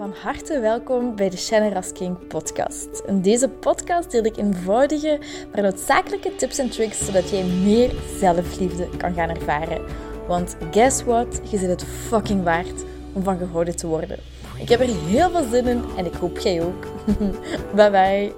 [0.00, 3.02] Van harte welkom bij de Shannon King podcast.
[3.06, 5.20] In deze podcast deel ik eenvoudige,
[5.52, 9.84] maar noodzakelijke tips en tricks zodat jij meer zelfliefde kan gaan ervaren.
[10.26, 11.40] Want guess what?
[11.50, 14.18] Je zit het fucking waard om van gehouden te worden.
[14.58, 16.86] Ik heb er heel veel zin in en ik hoop jij ook.
[17.76, 18.32] bye bye.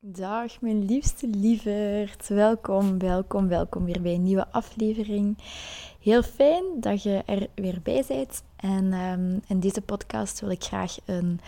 [0.00, 2.28] Dag mijn liefste lieverd.
[2.28, 5.38] Welkom, welkom, welkom weer bij een nieuwe aflevering.
[6.00, 8.42] Heel fijn dat je er weer bij bent.
[8.66, 11.40] En um, in deze podcast wil ik graag een,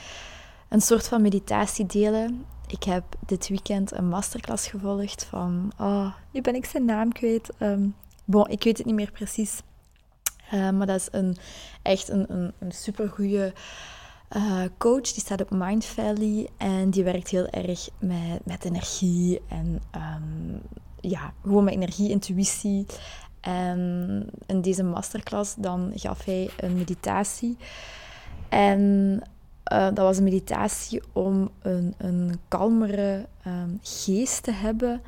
[0.69, 2.45] een soort van meditatie delen.
[2.67, 5.73] Ik heb dit weekend een masterclass gevolgd van...
[5.79, 7.51] Oh, nu ben ik zijn naam kwijt.
[7.59, 9.61] Um, bon, ik weet het niet meer precies.
[10.55, 11.37] Uh, maar dat is een,
[11.83, 13.53] echt een, een, supergoeie
[14.37, 15.13] uh, coach.
[15.13, 16.49] Die staat op Mind Valley.
[16.57, 19.41] En die werkt heel erg met, met energie.
[19.49, 19.83] En
[21.01, 22.87] ja, gewoon met energie, intuïtie.
[23.49, 27.57] En in deze masterclass dan gaf hij een meditatie.
[28.49, 28.81] En
[29.73, 35.01] uh, dat was een meditatie om een, een kalmere um, geest te hebben,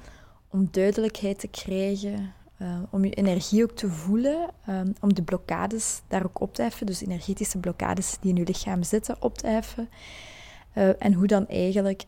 [0.51, 6.01] om duidelijkheid te krijgen, uh, om je energie ook te voelen, um, om de blokkades
[6.09, 9.47] daar ook op te heffen, dus energetische blokkades die in je lichaam zitten, op te
[9.47, 9.89] heffen.
[10.75, 12.05] Uh, en hoe dan eigenlijk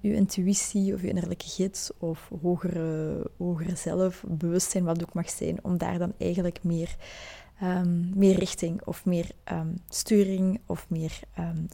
[0.00, 5.64] je intuïtie of je innerlijke gids of hogere, hogere zelf, bewustzijn, wat ook mag zijn,
[5.64, 6.96] om daar dan eigenlijk meer,
[7.62, 11.20] um, meer richting of meer um, sturing of meer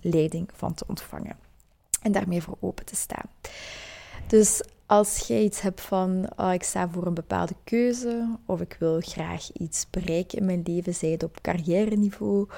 [0.00, 1.36] leiding van te ontvangen.
[2.02, 3.26] En daarmee voor open te staan.
[4.26, 8.76] Dus als jij iets hebt van, oh, ik sta voor een bepaalde keuze, of ik
[8.78, 12.48] wil graag iets bereiken in mijn leven, zij het op carrière niveau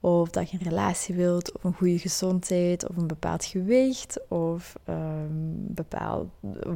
[0.00, 4.74] of dat je een relatie wilt, of een goede gezondheid, of een bepaald gewicht, of
[4.88, 6.28] um, bepaald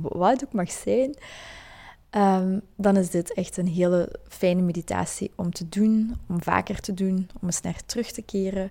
[0.03, 1.15] wat ook mag zijn.
[2.11, 6.95] Um, dan is dit echt een hele fijne meditatie om te doen, om vaker te
[6.95, 8.71] doen, om eens naar terug te keren.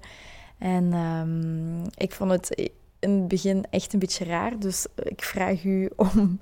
[0.58, 4.60] En um, ik vond het in het begin echt een beetje raar.
[4.60, 6.40] Dus ik vraag u om,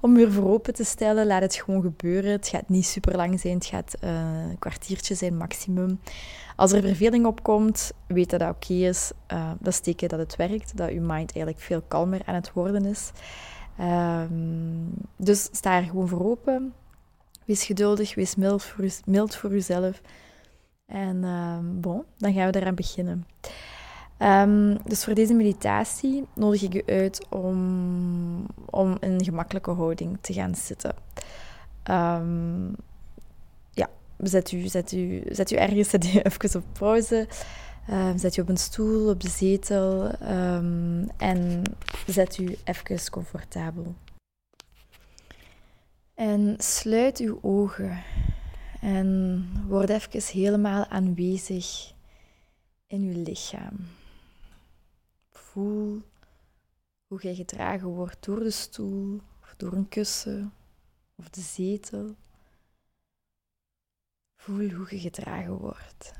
[0.00, 1.26] om u ervoor open te stellen.
[1.26, 2.30] Laat het gewoon gebeuren.
[2.30, 3.54] Het gaat niet super lang zijn.
[3.54, 4.10] Het gaat uh,
[4.50, 6.00] een kwartiertje zijn maximum.
[6.56, 9.12] Als er verveling opkomt, weet dat dat oké is.
[9.32, 10.76] Uh, dat is teken dat het werkt.
[10.76, 13.10] Dat uw mind eigenlijk veel kalmer aan het worden is.
[13.80, 16.74] Um, dus sta er gewoon voor open.
[17.44, 18.14] Wees geduldig.
[18.14, 18.34] Wees
[19.04, 20.00] mild voor, uzelf.
[20.86, 23.26] En um, bon, dan gaan we eraan beginnen.
[24.18, 30.18] Um, dus voor deze meditatie nodig ik u uit om, om in een gemakkelijke houding
[30.20, 30.94] te gaan zitten.
[31.90, 32.76] Um,
[34.18, 37.28] zet u, zet, u, zet u ergens, zet u even op pauze.
[37.90, 40.10] Um, zet u op een stoel, op de zetel
[41.16, 41.62] en
[42.06, 43.94] zet u even comfortabel.
[46.14, 48.02] En sluit uw ogen
[48.80, 51.92] en word even helemaal aanwezig
[52.86, 53.76] in uw lichaam.
[55.30, 56.02] Voel
[57.06, 60.52] hoe jij gedragen wordt door de stoel, of door een kussen,
[61.14, 62.14] of de zetel.
[64.46, 66.12] Voel hoe je gedragen wordt.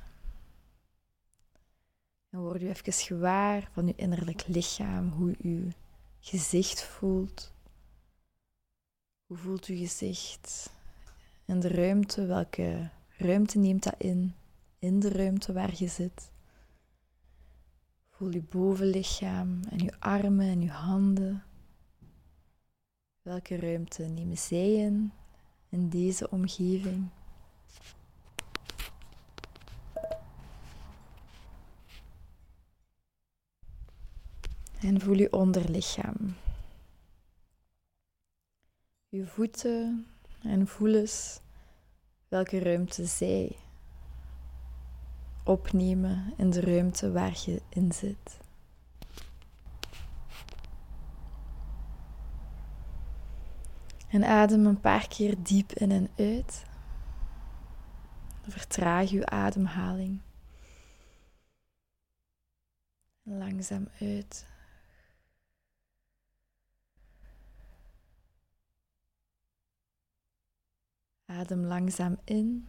[2.31, 5.69] En word je even gewaar van je innerlijk lichaam, hoe je
[6.21, 7.53] gezicht voelt.
[9.27, 10.71] Hoe voelt je gezicht
[11.45, 12.27] in de ruimte?
[12.27, 14.35] Welke ruimte neemt dat in?
[14.79, 16.31] In de ruimte waar je zit.
[18.11, 21.45] Voel je bovenlichaam en je armen en je handen.
[23.23, 25.13] Welke ruimte nemen zij in,
[25.69, 27.11] in deze omgeving?
[34.81, 36.35] En voel je onderlichaam.
[39.09, 40.07] Je voeten
[40.43, 41.41] en voel eens
[42.29, 43.57] welke ruimte zij
[45.45, 48.39] opnemen in de ruimte waar je in zit.
[54.09, 56.65] En adem een paar keer diep in en uit.
[58.43, 60.21] Vertraag je ademhaling.
[63.23, 64.47] Langzaam uit.
[71.27, 72.67] Adem langzaam in.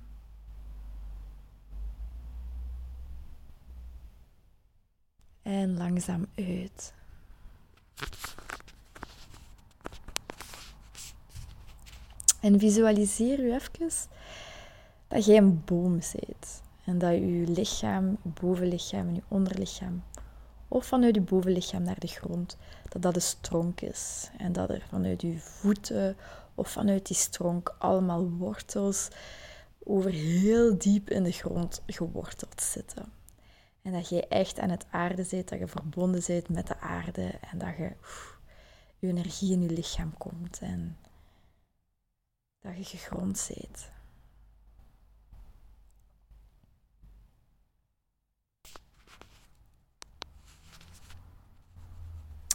[5.41, 6.93] En langzaam uit.
[12.39, 13.89] En visualiseer u even
[15.07, 16.61] dat jij een boom bent.
[16.85, 20.03] En dat je lichaam, je bovenlichaam en je onderlichaam,
[20.67, 22.57] of vanuit je bovenlichaam naar de grond,
[22.89, 24.29] dat dat een stronk is.
[24.37, 26.15] En dat er vanuit je voeten
[26.57, 29.07] of vanuit die stronk allemaal wortels
[29.83, 33.11] over heel diep in de grond geworteld zitten.
[33.81, 37.27] En dat je echt aan het aarde zit, dat je verbonden zit met de aarde
[37.51, 37.91] en dat je
[38.99, 40.97] je energie in je lichaam komt en
[42.59, 43.91] dat je gegrond zit.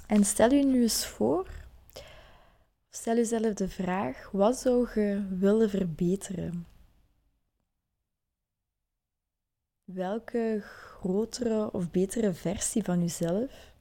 [0.07, 1.62] En stel je nu eens voor,
[3.03, 6.67] stel jezelf de vraag, wat zou je willen verbeteren?
[9.85, 13.75] Welke grotere of betere versie van jezelf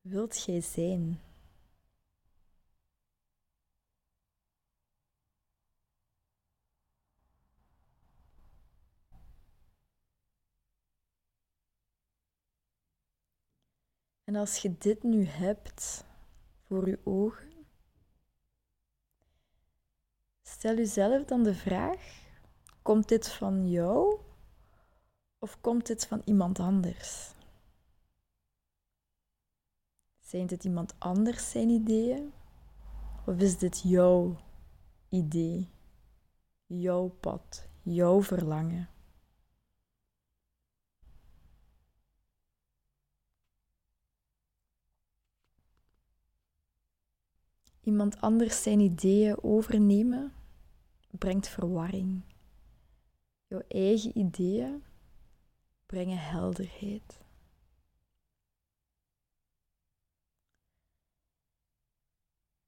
[0.00, 1.20] wilt jij zijn?
[14.24, 16.04] En als je dit nu hebt
[16.66, 17.55] voor je ogen,
[20.48, 22.24] stel jezelf dan de vraag:
[22.82, 24.20] komt dit van jou
[25.38, 27.34] of komt dit van iemand anders?
[30.20, 32.32] Zijn dit iemand anders zijn ideeën?
[33.26, 34.36] Of is dit jouw
[35.08, 35.68] idee,
[36.66, 38.88] jouw pad, jouw verlangen?
[47.82, 50.35] Iemand anders zijn ideeën overnemen
[51.18, 52.22] brengt verwarring.
[53.46, 54.84] Jouw eigen ideeën
[55.86, 57.24] brengen helderheid.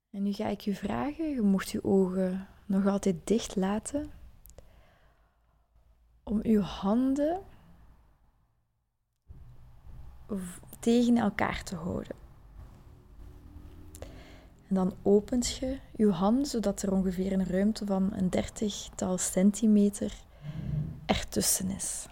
[0.09, 4.11] En nu ga ik je vragen, je mocht je ogen nog altijd dicht laten,
[6.23, 7.41] om je handen
[10.79, 12.28] tegen elkaar te houden.
[14.69, 20.23] En dan opent je je hand zodat er ongeveer een ruimte van een dertigtal centimeter
[21.05, 22.07] ertussen is.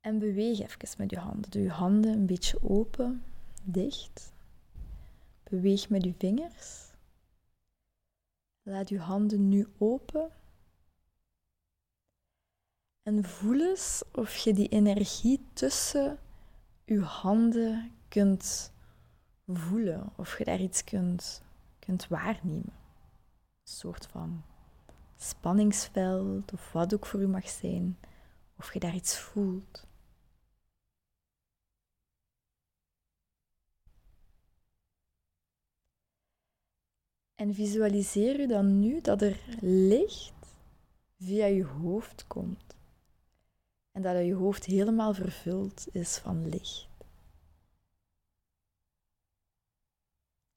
[0.00, 1.50] En beweeg even met je handen.
[1.50, 3.24] Doe je handen een beetje open,
[3.62, 4.32] dicht.
[5.42, 6.92] Beweeg met je vingers.
[8.62, 10.30] Laat je handen nu open.
[13.02, 16.18] En voel eens of je die energie tussen
[16.84, 18.72] je handen kunt
[19.46, 20.10] voelen.
[20.16, 21.42] Of je daar iets kunt,
[21.78, 22.72] kunt waarnemen.
[23.62, 24.42] Een soort van
[25.16, 27.98] spanningsveld of wat ook voor u mag zijn.
[28.58, 29.86] Of je daar iets voelt.
[37.34, 40.56] En visualiseer je dan nu dat er licht
[41.18, 42.76] via je hoofd komt.
[43.92, 46.87] En dat je hoofd helemaal vervuld is van licht.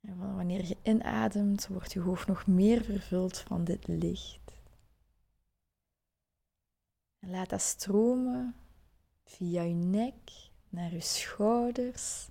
[0.02, 4.40] En wanneer je inademt, wordt je hoofd nog meer vervuld van dit licht.
[7.20, 8.56] En laat dat stromen
[9.24, 12.30] via je nek naar je schouders,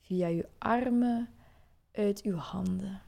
[0.00, 1.28] via je armen,
[1.92, 3.02] uit je handen.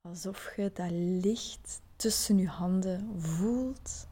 [0.00, 4.08] Alsof je dat licht tussen je handen voelt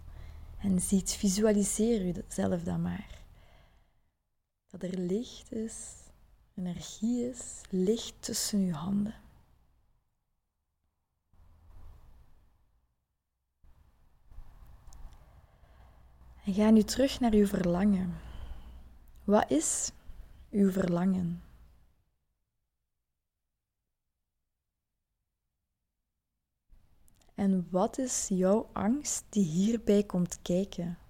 [0.58, 1.12] en ziet.
[1.12, 3.20] Visualiseer jezelf dan maar.
[4.66, 6.01] Dat er licht is,
[6.66, 9.14] energie is, licht tussen je handen.
[16.44, 18.20] En ga nu terug naar uw verlangen.
[19.24, 19.92] Wat is
[20.50, 21.42] uw verlangen?
[27.34, 31.01] En wat is jouw angst die hierbij komt kijken?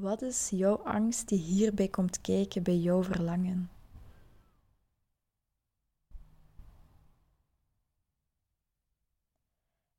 [0.00, 3.70] Wat is jouw angst die hierbij komt kijken bij jouw verlangen?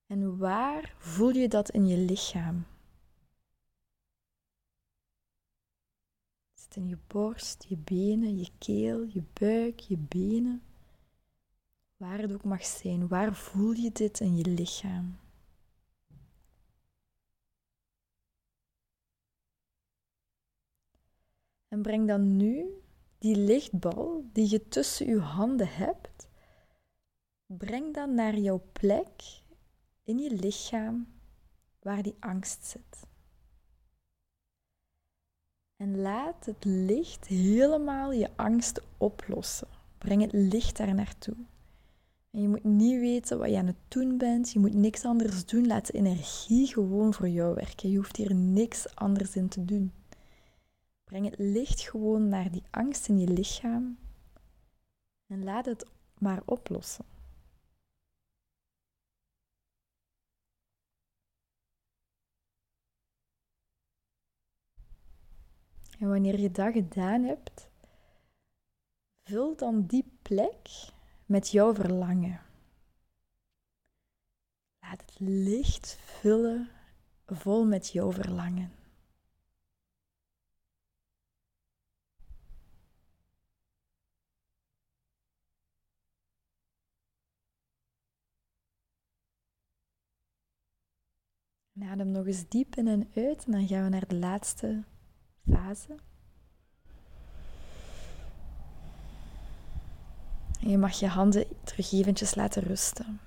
[0.06, 2.66] En waar voel je dat in je lichaam?
[6.80, 10.62] in je borst, je benen, je keel, je buik, je benen.
[11.98, 15.18] Waar het ook mag zijn, waar voel je dit in je lichaam?
[21.70, 22.66] En breng dan nu
[23.18, 26.28] die lichtbal die je tussen je handen hebt,
[27.46, 29.42] breng dan naar jouw plek
[30.04, 31.08] in je lichaam
[31.80, 33.08] waar die angst zit.
[35.76, 39.68] En laat het licht helemaal je angst oplossen.
[39.98, 41.36] Breng het licht daar naartoe.
[42.32, 44.52] En je moet niet weten wat je aan het doen bent.
[44.52, 45.68] Je moet niks anders doen.
[45.68, 47.92] Laat de energie gewoon voor jou werken.
[47.92, 49.92] Je hoeft hier niks anders in te doen.
[51.10, 53.98] Breng het licht gewoon naar die angst in je lichaam.
[55.28, 55.86] En laat het
[56.18, 57.06] maar oplossen.
[66.00, 67.70] En wanneer je dat gedaan hebt,
[69.24, 70.92] vul dan die plek
[71.26, 72.42] met jouw verlangen.
[74.80, 76.70] Laat het licht vullen
[77.26, 78.79] vol met jouw verlangen.
[91.84, 94.84] Adem nog eens diep in en uit en dan gaan we naar de laatste
[95.52, 95.96] fase.
[100.60, 103.20] Je mag je handen terug eventjes laten rusten.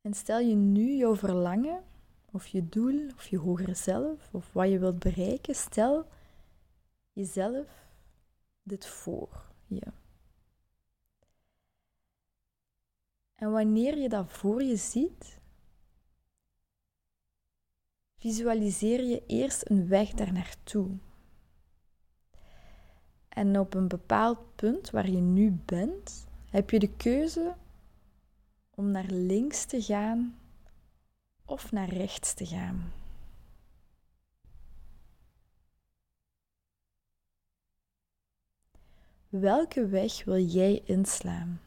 [0.00, 1.82] En stel je nu jouw verlangen,
[2.30, 6.06] of je doel, of je hogere zelf, of wat je wilt bereiken, stel
[7.12, 7.66] jezelf
[8.62, 9.86] dit voor je.
[13.34, 15.40] En wanneer je dat voor je ziet,
[18.24, 20.90] visualiseer je eerst een weg daar naartoe.
[23.28, 27.54] En op een bepaald punt waar je nu bent, heb je de keuze
[28.70, 30.38] om naar links te gaan
[31.44, 32.92] of naar rechts te gaan.
[39.28, 41.60] Welke weg wil jij inslaan?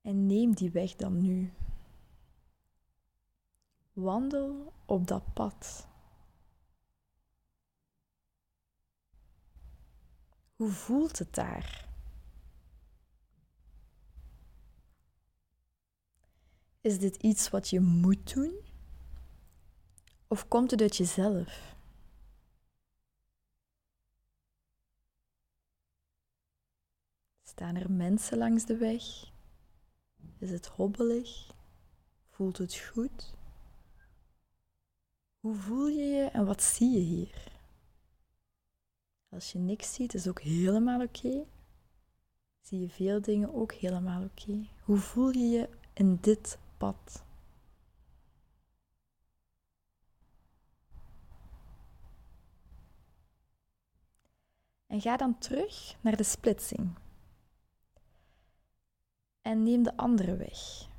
[0.00, 1.52] En neem die weg dan nu.
[3.92, 5.86] Wandel op dat pad.
[10.56, 11.88] Hoe voelt het daar?
[16.80, 18.54] Is dit iets wat je moet doen?
[20.26, 21.76] Of komt het uit jezelf?
[27.42, 29.32] Staan er mensen langs de weg?
[30.38, 31.50] Is het hobbelig?
[32.30, 33.40] Voelt het goed?
[35.42, 37.52] Hoe voel je je en wat zie je hier?
[39.28, 41.44] Als je niks ziet, is ook helemaal oké.
[42.60, 44.66] Zie je veel dingen ook helemaal oké.
[44.84, 47.24] Hoe voel je je in dit pad?
[54.86, 56.98] En ga dan terug naar de splitsing.
[59.40, 60.90] En neem de andere weg.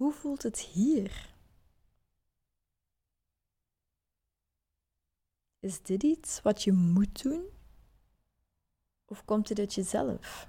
[0.00, 1.34] Hoe voelt het hier?
[5.58, 7.48] Is dit iets wat je moet doen?
[9.04, 10.48] Of komt dit uit jezelf?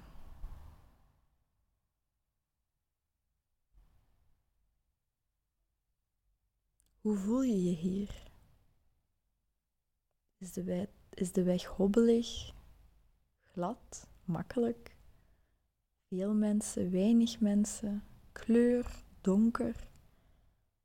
[7.00, 8.30] Hoe voel je je hier?
[10.38, 12.54] Is de, weg, is de weg hobbelig,
[13.44, 14.96] glad, makkelijk?
[16.08, 19.88] Veel mensen, weinig mensen, kleur, donker?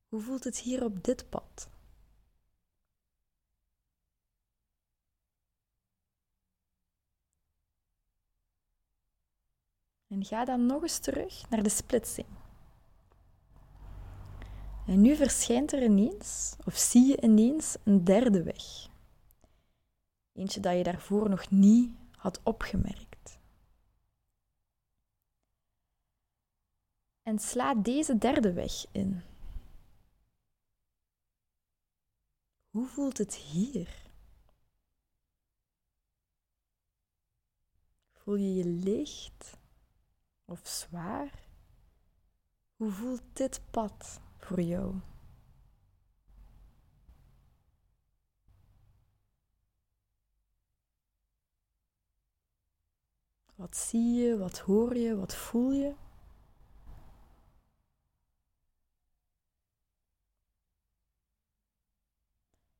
[0.07, 1.69] Hoe voelt het hier op dit pad?
[10.07, 12.27] En ga dan nog eens terug naar de splitsing.
[14.87, 18.87] En nu verschijnt er ineens, of zie je ineens, een derde weg.
[20.33, 23.06] Eentje dat je daarvoor nog niet had opgemerkt.
[27.27, 29.21] En sla deze derde weg in.
[32.69, 34.11] Hoe voelt het hier?
[38.11, 39.57] Voel je je licht
[40.45, 41.47] of zwaar?
[42.75, 44.95] Hoe voelt dit pad voor jou?
[53.55, 56.06] Wat zie je, wat hoor je, wat voel je?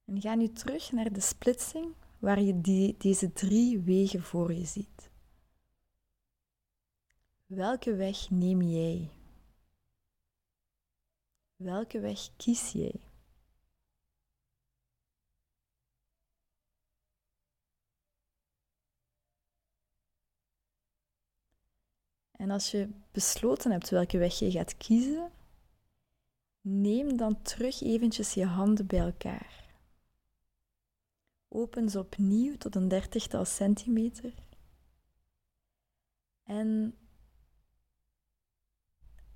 [0.08, 4.66] En ga nu terug naar de splitsing waar je die, deze drie wegen voor je
[4.66, 5.10] ziet.
[7.46, 9.10] Welke weg neem jij?
[11.56, 13.02] Welke weg kies jij?
[22.32, 25.32] En als je besloten hebt welke weg je gaat kiezen,
[26.62, 29.67] neem dan terug eventjes je handen bij elkaar.
[31.48, 34.34] Open ze opnieuw tot een dertigtal centimeter.
[36.44, 36.98] En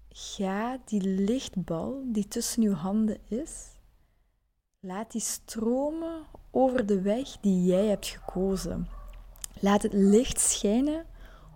[0.09, 3.79] ga die lichtbal die tussen uw handen is,
[4.83, 8.87] Laat die stromen over de weg die jij hebt gekozen.
[9.59, 11.05] Laat het licht schijnen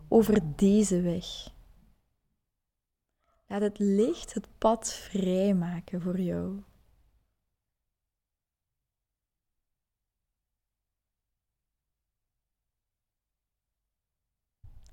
[0.07, 1.25] over deze weg.
[3.47, 6.62] Laat het licht het pad vrijmaken voor jou.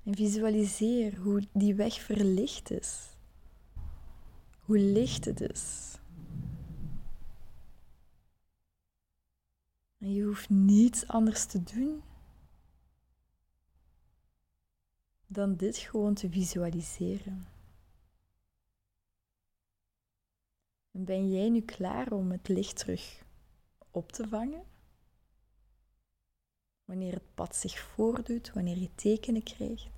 [0.03, 3.09] En visualiseer hoe die weg verlicht is.
[4.59, 5.97] Hoe licht het is.
[9.97, 12.03] En je hoeft niets anders te doen
[15.27, 17.47] dan dit gewoon te visualiseren.
[20.91, 23.23] En ben jij nu klaar om het licht terug
[23.91, 24.72] op te vangen?
[26.93, 29.89] Wanneer het pad zich voordoet, wanneer je tekenen krijgt.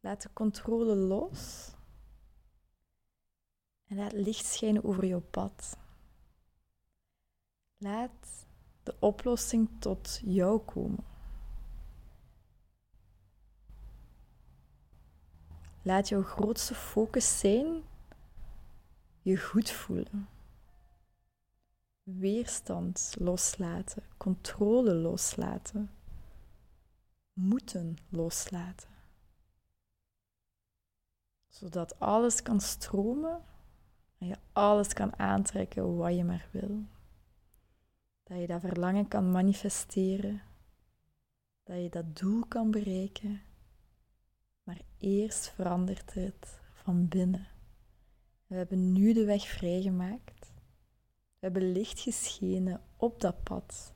[0.00, 1.70] Laat de controle los.
[3.86, 5.76] En laat licht schijnen over jouw pad.
[7.76, 8.46] Laat
[8.82, 11.04] de oplossing tot jou komen.
[15.82, 17.82] Laat jouw grootste focus zijn
[19.22, 20.28] je goed voelen.
[22.18, 25.90] Weerstand loslaten, controle loslaten,
[27.32, 28.88] moeten loslaten.
[31.48, 33.40] Zodat alles kan stromen
[34.18, 36.84] en je alles kan aantrekken wat je maar wil.
[38.22, 40.42] Dat je dat verlangen kan manifesteren,
[41.62, 43.40] dat je dat doel kan bereiken,
[44.62, 47.46] maar eerst verandert het van binnen.
[48.46, 50.39] We hebben nu de weg vrijgemaakt.
[51.40, 53.94] We hebben licht geschenen op dat pad.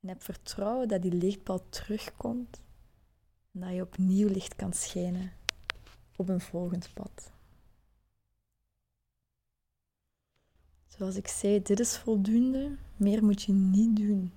[0.00, 2.60] En heb vertrouwen dat die lichtbal terugkomt
[3.52, 5.32] en dat je opnieuw licht kan schijnen
[6.16, 7.32] op een volgend pad.
[10.86, 12.76] Zoals ik zei, dit is voldoende.
[12.96, 14.32] Meer moet je niet doen.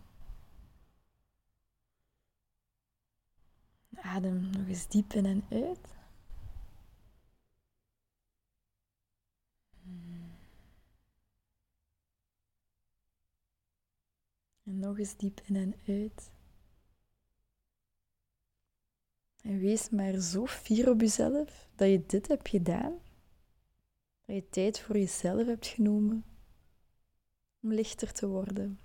[3.95, 5.94] Adem nog eens diep in en uit.
[14.85, 16.31] Nog eens diep in en uit.
[19.41, 22.99] En wees maar zo fier op jezelf dat je dit hebt gedaan.
[24.25, 26.25] Dat je tijd voor jezelf hebt genomen
[27.61, 28.79] om lichter te worden,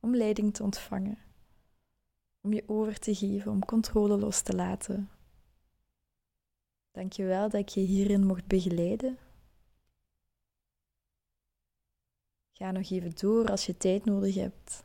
[0.00, 1.18] om leiding te ontvangen,
[2.40, 5.10] om je over te geven, om controle los te laten.
[6.90, 9.18] Dank je wel dat ik je hierin mocht begeleiden.
[12.52, 14.84] Ga nog even door als je tijd nodig hebt.